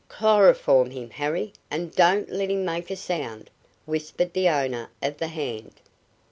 "Chloroform 0.09 0.89
him, 0.89 1.11
Harry, 1.11 1.53
and 1.69 1.95
don't 1.95 2.31
let 2.31 2.49
him 2.49 2.65
make 2.65 2.89
a 2.89 2.95
sound!" 2.95 3.51
whispered 3.85 4.33
the 4.33 4.49
owner 4.49 4.89
of 4.99 5.17
the 5.19 5.27
hand. 5.27 5.73